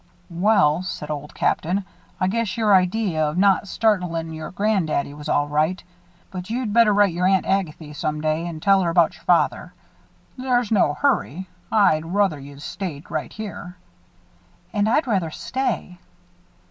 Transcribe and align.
"Well," 0.33 0.81
said 0.81 1.11
Old 1.11 1.35
Captain, 1.35 1.85
"I 2.19 2.25
guess 2.27 2.57
your 2.57 2.73
idee 2.73 3.15
of 3.19 3.37
not 3.37 3.67
startling 3.67 4.33
your 4.33 4.49
gran' 4.49 4.87
daddy 4.87 5.13
was 5.13 5.29
all 5.29 5.47
right. 5.47 5.83
But 6.31 6.49
you'd 6.49 6.73
better 6.73 6.91
write 6.91 7.13
your 7.13 7.27
Aunt 7.27 7.45
Agathy, 7.45 7.93
some 7.93 8.19
day, 8.19 8.47
an' 8.47 8.61
tell 8.61 8.81
her 8.81 8.89
about 8.89 9.13
your 9.13 9.23
father. 9.25 9.75
There's 10.39 10.71
no 10.71 10.95
hurry. 10.95 11.49
I'd 11.71 12.03
ruther 12.15 12.39
you 12.39 12.57
stayed 12.57 13.11
right 13.11 13.31
here." 13.31 13.77
"And 14.73 14.89
I'd 14.89 15.05
rather 15.05 15.29
stay." 15.29 15.99